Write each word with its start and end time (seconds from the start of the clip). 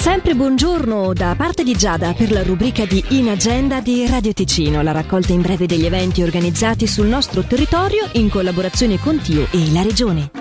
Sempre 0.00 0.34
buongiorno 0.34 1.12
da 1.12 1.34
parte 1.36 1.62
di 1.62 1.74
Giada 1.74 2.14
per 2.14 2.32
la 2.32 2.42
rubrica 2.42 2.86
di 2.86 3.04
In 3.10 3.28
Agenda 3.28 3.82
di 3.82 4.06
Radio 4.06 4.32
Ticino, 4.32 4.80
la 4.80 4.92
raccolta 4.92 5.34
in 5.34 5.42
breve 5.42 5.66
degli 5.66 5.84
eventi 5.84 6.22
organizzati 6.22 6.86
sul 6.86 7.06
nostro 7.06 7.42
territorio 7.42 8.08
in 8.12 8.30
collaborazione 8.30 8.98
con 8.98 9.20
Tio 9.20 9.46
e 9.50 9.70
la 9.72 9.82
Regione. 9.82 10.39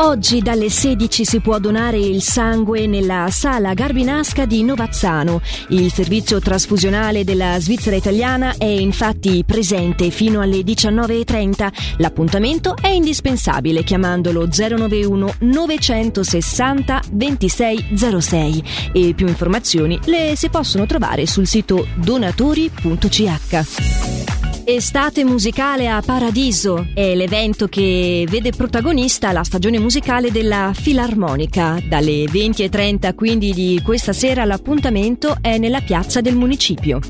Oggi 0.00 0.40
dalle 0.40 0.70
16 0.70 1.24
si 1.24 1.40
può 1.40 1.58
donare 1.58 1.98
il 1.98 2.22
sangue 2.22 2.86
nella 2.86 3.26
sala 3.30 3.74
Garbinasca 3.74 4.46
di 4.46 4.62
Novazzano. 4.62 5.40
Il 5.70 5.92
servizio 5.92 6.38
trasfusionale 6.38 7.24
della 7.24 7.58
Svizzera 7.58 7.96
italiana 7.96 8.54
è 8.58 8.64
infatti 8.64 9.42
presente 9.44 10.10
fino 10.10 10.40
alle 10.40 10.60
19.30. 10.60 11.96
L'appuntamento 11.96 12.76
è 12.80 12.86
indispensabile 12.88 13.82
chiamandolo 13.82 14.46
091 14.46 15.34
960 15.40 17.02
2606 17.10 18.64
e 18.92 19.14
più 19.16 19.26
informazioni 19.26 19.98
le 20.04 20.34
si 20.36 20.48
possono 20.48 20.86
trovare 20.86 21.26
sul 21.26 21.48
sito 21.48 21.88
donatori.ch. 21.96 24.37
Estate 24.70 25.24
musicale 25.24 25.88
a 25.88 26.02
Paradiso 26.04 26.88
è 26.92 27.14
l'evento 27.14 27.68
che 27.68 28.26
vede 28.28 28.50
protagonista 28.50 29.32
la 29.32 29.42
stagione 29.42 29.78
musicale 29.78 30.30
della 30.30 30.72
Filarmonica. 30.74 31.78
Dalle 31.88 32.24
20.30 32.24 33.14
quindi 33.14 33.54
di 33.54 33.80
questa 33.82 34.12
sera 34.12 34.44
l'appuntamento 34.44 35.38
è 35.40 35.56
nella 35.56 35.80
piazza 35.80 36.20
del 36.20 36.36
municipio. 36.36 37.00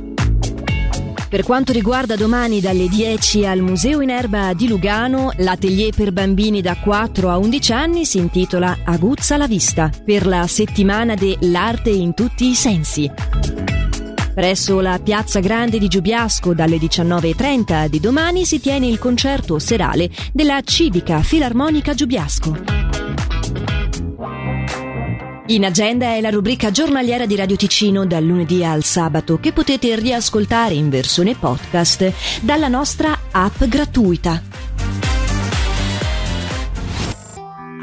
Per 1.28 1.42
quanto 1.42 1.72
riguarda 1.72 2.14
domani 2.14 2.60
dalle 2.60 2.86
10 2.86 3.44
al 3.44 3.58
Museo 3.58 4.02
in 4.02 4.10
Erba 4.10 4.54
di 4.54 4.68
Lugano, 4.68 5.32
l'atelier 5.38 5.92
per 5.92 6.12
bambini 6.12 6.62
da 6.62 6.76
4 6.76 7.28
a 7.28 7.38
11 7.38 7.72
anni 7.72 8.04
si 8.04 8.18
intitola 8.18 8.78
Aguzza 8.84 9.36
la 9.36 9.48
vista 9.48 9.90
per 10.04 10.28
la 10.28 10.46
settimana 10.46 11.16
dell'arte 11.16 11.90
in 11.90 12.14
tutti 12.14 12.50
i 12.50 12.54
sensi. 12.54 13.10
Presso 14.38 14.78
la 14.78 15.00
Piazza 15.02 15.40
Grande 15.40 15.80
di 15.80 15.88
Giubiasco 15.88 16.54
dalle 16.54 16.76
19.30 16.76 17.88
di 17.88 17.98
domani 17.98 18.44
si 18.44 18.60
tiene 18.60 18.86
il 18.86 18.96
concerto 18.96 19.58
serale 19.58 20.08
della 20.32 20.60
Civica 20.62 21.22
Filarmonica 21.22 21.92
Giubiasco. 21.92 22.56
In 25.46 25.64
agenda 25.64 26.14
è 26.14 26.20
la 26.20 26.30
rubrica 26.30 26.70
giornaliera 26.70 27.26
di 27.26 27.34
Radio 27.34 27.56
Ticino 27.56 28.06
dal 28.06 28.22
lunedì 28.22 28.64
al 28.64 28.84
sabato 28.84 29.40
che 29.40 29.52
potete 29.52 29.96
riascoltare 29.96 30.74
in 30.74 30.88
versione 30.88 31.34
podcast 31.34 32.40
dalla 32.40 32.68
nostra 32.68 33.18
app 33.32 33.64
gratuita. 33.64 34.40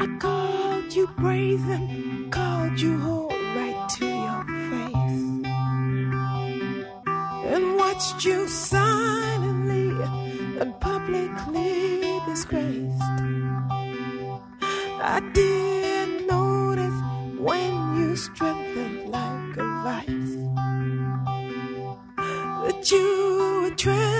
I 0.00 0.16
called 0.16 0.90
you 0.94 1.06
brazen, 1.16 2.28
called 2.30 2.80
you 2.80 2.98
whole 2.98 3.35
watched 7.96 8.26
you 8.26 8.46
silently 8.46 9.88
and 10.60 10.78
publicly 10.80 12.20
disgraced. 12.26 13.00
I 15.00 15.22
didn't 15.32 16.26
notice 16.26 16.98
when 17.38 17.96
you 17.96 18.14
strengthened 18.14 19.08
like 19.08 19.56
a 19.56 19.68
vice 19.86 20.36
that 22.66 22.90
you 22.90 23.62
were 23.62 23.74
trembling 23.76 24.15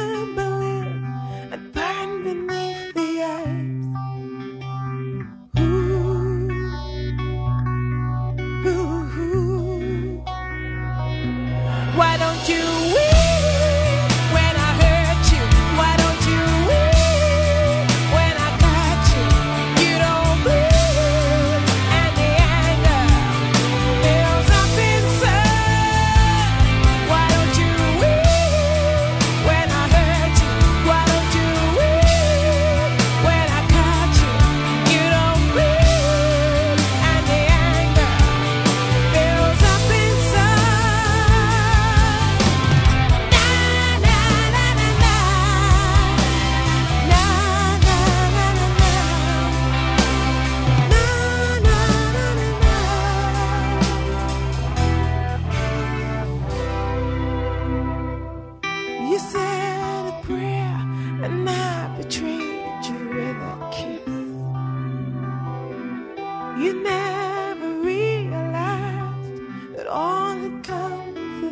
You 66.59 66.83
never 66.83 67.81
realized 67.81 69.41
that 69.77 69.87
all 69.87 70.35
had 70.35 70.65
come 70.65 71.15
for 71.41 71.51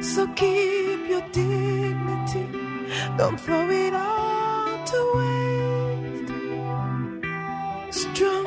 this. 0.00 0.14
So 0.14 0.26
keep 0.34 1.08
your 1.08 1.22
dignity, 1.30 2.46
don't 3.16 3.40
throw 3.40 3.70
it 3.70 3.94
all 3.94 4.84
to 4.84 5.00
waste. 7.88 8.02
Strong 8.02 8.39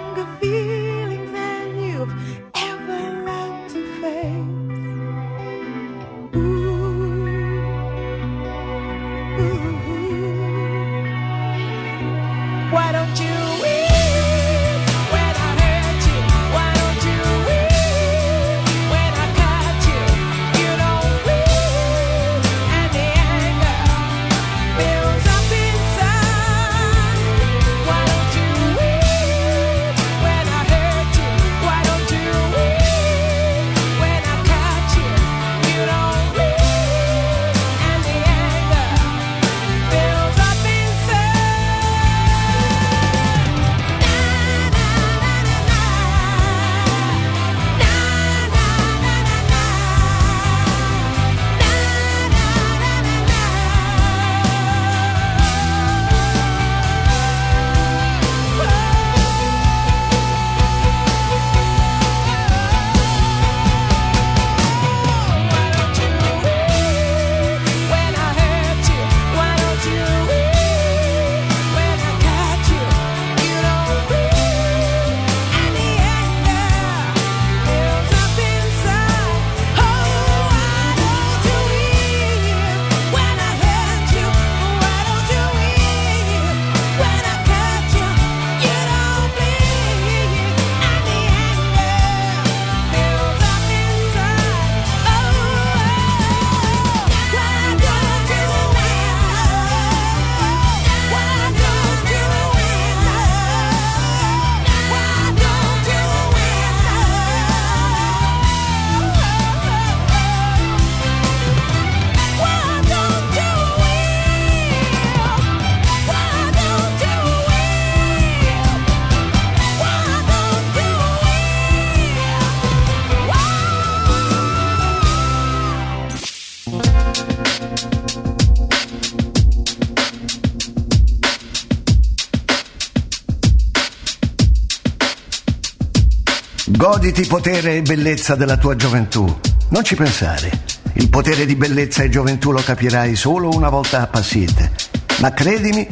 Goditi 136.75 137.27
potere 137.27 137.77
e 137.77 137.81
bellezza 137.83 138.33
della 138.33 138.57
tua 138.57 138.75
gioventù. 138.75 139.23
Non 139.69 139.83
ci 139.83 139.93
pensare. 139.95 140.63
Il 140.93 141.07
potere 141.07 141.45
di 141.45 141.55
bellezza 141.55 142.01
e 142.01 142.09
gioventù 142.09 142.51
lo 142.51 142.61
capirai 142.61 143.15
solo 143.15 143.49
una 143.49 143.69
volta 143.69 144.01
appassite. 144.01 144.71
Ma 145.19 145.31
credimi, 145.33 145.87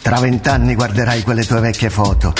tra 0.00 0.20
vent'anni 0.20 0.76
guarderai 0.76 1.22
quelle 1.22 1.44
tue 1.44 1.58
vecchie 1.58 1.90
foto 1.90 2.32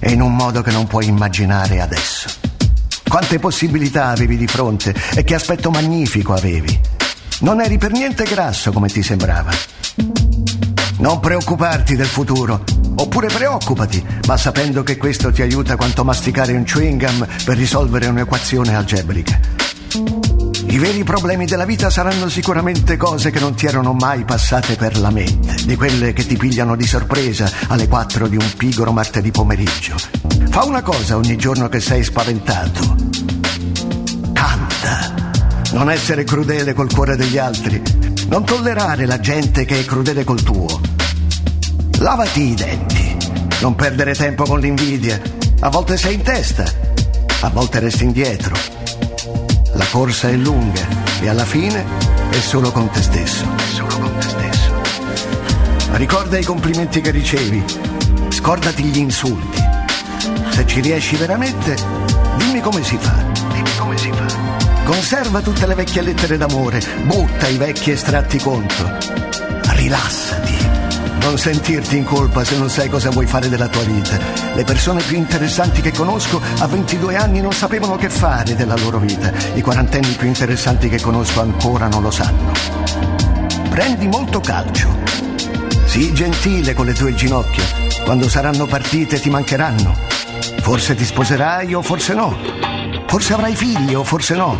e 0.00 0.10
in 0.10 0.20
un 0.20 0.34
modo 0.34 0.60
che 0.60 0.72
non 0.72 0.88
puoi 0.88 1.06
immaginare 1.06 1.80
adesso. 1.80 2.28
Quante 3.08 3.38
possibilità 3.38 4.08
avevi 4.08 4.36
di 4.36 4.48
fronte 4.48 4.92
e 5.14 5.22
che 5.22 5.36
aspetto 5.36 5.70
magnifico 5.70 6.34
avevi. 6.34 6.78
Non 7.40 7.60
eri 7.60 7.78
per 7.78 7.92
niente 7.92 8.24
grasso 8.24 8.72
come 8.72 8.88
ti 8.88 9.04
sembrava. 9.04 9.52
Non 11.00 11.18
preoccuparti 11.18 11.96
del 11.96 12.06
futuro, 12.06 12.62
oppure 12.96 13.28
preoccupati, 13.28 14.04
ma 14.26 14.36
sapendo 14.36 14.82
che 14.82 14.98
questo 14.98 15.32
ti 15.32 15.40
aiuta 15.40 15.76
quanto 15.76 16.04
masticare 16.04 16.52
un 16.52 16.64
chewing 16.64 17.02
gum 17.02 17.26
per 17.42 17.56
risolvere 17.56 18.06
un'equazione 18.06 18.76
algebrica. 18.76 19.40
I 20.66 20.78
veri 20.78 21.02
problemi 21.02 21.46
della 21.46 21.64
vita 21.64 21.88
saranno 21.88 22.28
sicuramente 22.28 22.98
cose 22.98 23.30
che 23.30 23.40
non 23.40 23.54
ti 23.54 23.64
erano 23.64 23.94
mai 23.94 24.24
passate 24.24 24.76
per 24.76 24.98
la 24.98 25.10
mente, 25.10 25.54
di 25.64 25.74
quelle 25.74 26.12
che 26.12 26.26
ti 26.26 26.36
pigliano 26.36 26.76
di 26.76 26.86
sorpresa 26.86 27.50
alle 27.68 27.88
4 27.88 28.28
di 28.28 28.36
un 28.36 28.52
pigro 28.58 28.92
martedì 28.92 29.30
pomeriggio. 29.30 29.96
Fa 30.50 30.64
una 30.64 30.82
cosa 30.82 31.16
ogni 31.16 31.36
giorno 31.36 31.70
che 31.70 31.80
sei 31.80 32.04
spaventato. 32.04 32.94
Canta. 34.34 35.14
Non 35.72 35.90
essere 35.90 36.24
crudele 36.24 36.74
col 36.74 36.92
cuore 36.92 37.16
degli 37.16 37.38
altri. 37.38 37.82
Non 38.28 38.44
tollerare 38.44 39.06
la 39.06 39.18
gente 39.18 39.64
che 39.64 39.80
è 39.80 39.84
crudele 39.86 40.24
col 40.24 40.42
tuo. 40.42 40.89
Lavati 42.00 42.52
i 42.52 42.54
denti. 42.54 43.16
Non 43.60 43.74
perdere 43.74 44.14
tempo 44.14 44.44
con 44.44 44.58
l'invidia. 44.58 45.20
A 45.60 45.68
volte 45.68 45.98
sei 45.98 46.14
in 46.14 46.22
testa, 46.22 46.64
a 47.42 47.50
volte 47.50 47.78
resti 47.78 48.04
indietro. 48.04 48.56
La 49.74 49.84
corsa 49.90 50.30
è 50.30 50.32
lunga 50.32 50.80
e 51.20 51.28
alla 51.28 51.44
fine 51.44 51.84
è 52.30 52.36
solo 52.36 52.72
con 52.72 52.88
te 52.88 53.02
stesso. 53.02 53.44
Solo 53.74 53.98
con 53.98 54.16
te 54.18 54.28
stesso. 54.28 54.72
Ricorda 55.92 56.38
i 56.38 56.44
complimenti 56.44 57.02
che 57.02 57.10
ricevi. 57.10 57.62
Scordati 58.30 58.82
gli 58.82 58.96
insulti. 58.96 59.62
Se 60.52 60.66
ci 60.66 60.80
riesci 60.80 61.16
veramente, 61.16 61.76
dimmi 62.38 62.60
come 62.60 62.82
si 62.82 62.96
fa. 62.98 63.14
Dimmi 63.52 63.76
come 63.76 63.98
si 63.98 64.10
fa. 64.10 64.26
Conserva 64.84 65.42
tutte 65.42 65.66
le 65.66 65.74
vecchie 65.74 66.00
lettere 66.00 66.38
d'amore, 66.38 66.82
butta 67.04 67.46
i 67.48 67.58
vecchi 67.58 67.90
estratti 67.90 68.38
conto. 68.38 68.90
Rilassati. 69.66 70.59
Non 71.20 71.38
sentirti 71.38 71.96
in 71.96 72.04
colpa 72.04 72.44
se 72.44 72.56
non 72.56 72.70
sai 72.70 72.88
cosa 72.88 73.10
vuoi 73.10 73.26
fare 73.26 73.48
della 73.48 73.68
tua 73.68 73.82
vita. 73.82 74.18
Le 74.54 74.64
persone 74.64 75.02
più 75.02 75.16
interessanti 75.16 75.80
che 75.80 75.92
conosco 75.92 76.40
a 76.58 76.66
22 76.66 77.16
anni 77.16 77.40
non 77.40 77.52
sapevano 77.52 77.96
che 77.96 78.08
fare 78.08 78.56
della 78.56 78.76
loro 78.76 78.98
vita. 78.98 79.30
I 79.54 79.60
quarantenni 79.60 80.14
più 80.14 80.26
interessanti 80.26 80.88
che 80.88 81.00
conosco 81.00 81.40
ancora 81.40 81.88
non 81.88 82.02
lo 82.02 82.10
sanno. 82.10 82.52
Prendi 83.68 84.08
molto 84.08 84.40
calcio. 84.40 84.88
Sii 85.84 86.12
gentile 86.14 86.74
con 86.74 86.86
le 86.86 86.94
tue 86.94 87.14
ginocchia. 87.14 87.64
Quando 88.04 88.28
saranno 88.28 88.66
partite 88.66 89.20
ti 89.20 89.30
mancheranno. 89.30 89.94
Forse 90.62 90.94
ti 90.94 91.04
sposerai 91.04 91.74
o 91.74 91.82
forse 91.82 92.14
no. 92.14 92.36
Forse 93.06 93.34
avrai 93.34 93.54
figli 93.54 93.94
o 93.94 94.04
forse 94.04 94.34
no. 94.34 94.58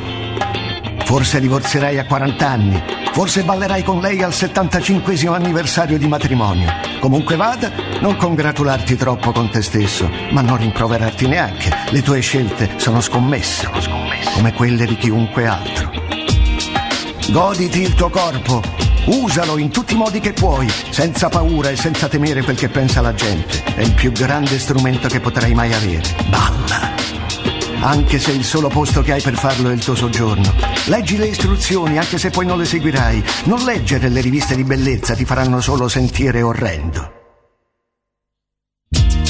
Forse 1.05 1.41
divorzierai 1.41 1.99
a 1.99 2.05
40 2.05 2.49
anni. 2.49 3.00
Forse 3.13 3.43
ballerai 3.43 3.83
con 3.83 4.01
lei 4.01 4.23
al 4.23 4.33
75 4.33 5.15
anniversario 5.29 5.99
di 5.99 6.07
matrimonio. 6.07 6.73
Comunque 7.01 7.37
vada, 7.37 7.71
non 8.01 8.17
congratularti 8.17 8.97
troppo 8.97 9.33
con 9.33 9.51
te 9.51 9.63
stesso, 9.63 10.09
ma 10.31 10.41
non 10.41 10.57
rimproverarti 10.57 11.27
neanche. 11.27 11.71
Le 11.91 12.03
tue 12.03 12.21
scelte 12.21 12.71
sono 12.77 13.01
scommesse, 13.01 13.69
come 14.35 14.53
quelle 14.53 14.87
di 14.87 14.97
chiunque 14.97 15.47
altro. 15.47 15.91
Goditi 17.31 17.83
il 17.83 17.95
tuo 17.95 18.11
corpo, 18.11 18.63
usalo 19.07 19.59
in 19.59 19.71
tutti 19.71 19.95
i 19.95 19.97
modi 19.97 20.21
che 20.21 20.33
puoi, 20.33 20.69
senza 20.91 21.29
paura 21.29 21.71
e 21.71 21.77
senza 21.77 22.09
temere 22.09 22.43
quel 22.43 22.57
che 22.57 22.69
pensa 22.69 23.01
la 23.01 23.15
gente. 23.15 23.63
È 23.75 23.83
il 23.83 23.93
più 23.93 24.13
grande 24.13 24.59
strumento 24.59 25.09
che 25.09 25.21
potrai 25.21 25.53
mai 25.53 25.73
avere. 25.73 26.09
Balla! 26.29 27.10
Anche 27.83 28.19
se 28.19 28.33
il 28.33 28.45
solo 28.45 28.69
posto 28.69 29.03
che 29.03 29.13
hai 29.13 29.23
per 29.23 29.35
farlo 29.35 29.71
è 29.71 29.73
il 29.73 29.83
tuo 29.83 29.95
soggiorno. 29.95 30.53
Leggi 30.87 31.17
le 31.17 31.27
istruzioni, 31.27 31.99
anche 31.99 32.19
se 32.19 32.31
poi 32.31 32.47
non 32.47 32.59
le 32.59 32.65
seguirai. 32.65 33.23
Non 33.45 33.65
leggere 33.65 34.09
le 34.09 34.21
riviste 34.21 34.55
di 34.55 34.65
bellezza 34.65 35.15
ti 35.15 35.25
faranno 35.25 35.61
solo 35.61 35.89
sentire 35.89 36.43
orrendo. 36.43 37.20